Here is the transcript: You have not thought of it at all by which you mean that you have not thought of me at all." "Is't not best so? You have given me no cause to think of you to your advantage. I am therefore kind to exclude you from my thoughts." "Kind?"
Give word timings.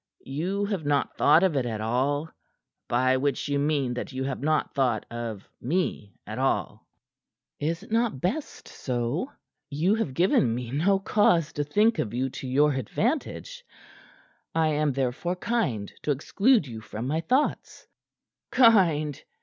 You 0.25 0.65
have 0.65 0.83
not 0.83 1.15
thought 1.15 1.43
of 1.43 1.55
it 1.55 1.63
at 1.67 1.79
all 1.79 2.27
by 2.89 3.17
which 3.17 3.47
you 3.47 3.59
mean 3.59 3.93
that 3.93 4.11
you 4.11 4.23
have 4.23 4.41
not 4.41 4.73
thought 4.73 5.05
of 5.11 5.47
me 5.61 6.15
at 6.25 6.39
all." 6.39 6.87
"Is't 7.59 7.91
not 7.91 8.19
best 8.19 8.67
so? 8.67 9.31
You 9.69 9.93
have 9.93 10.15
given 10.15 10.55
me 10.55 10.71
no 10.71 10.97
cause 10.97 11.53
to 11.53 11.63
think 11.63 11.99
of 11.99 12.15
you 12.15 12.31
to 12.31 12.47
your 12.47 12.73
advantage. 12.73 13.63
I 14.55 14.69
am 14.69 14.91
therefore 14.93 15.35
kind 15.35 15.93
to 16.01 16.09
exclude 16.09 16.65
you 16.65 16.81
from 16.81 17.05
my 17.05 17.21
thoughts." 17.21 17.85
"Kind?" 18.49 19.23